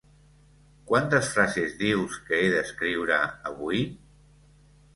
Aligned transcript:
Quantes 0.91 1.29
frases 1.35 1.75
dius 1.83 2.17
que 2.31 2.39
he 2.39 2.49
d'escriure 2.55 3.21
avui? 3.53 3.87